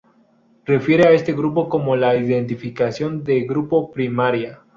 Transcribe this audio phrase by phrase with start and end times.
[0.65, 4.61] Refieren a este grupo como la identificación de grupo primaria.